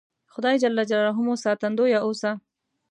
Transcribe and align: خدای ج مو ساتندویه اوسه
خدای 0.33 0.55
ج 0.61 0.63
مو 1.25 1.33
ساتندویه 1.43 1.99
اوسه 2.05 2.31